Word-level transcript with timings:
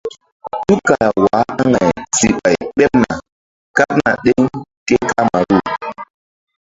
Tukala 0.67 1.07
waah 1.23 1.47
aŋay 1.61 1.89
si 2.17 2.27
ɓay 2.39 2.57
ɓeɓ 2.77 2.93
na 3.01 3.11
kaɓna 3.75 4.09
ɗeŋ 4.23 4.39
ke 4.85 4.95
kamaru. 5.09 5.57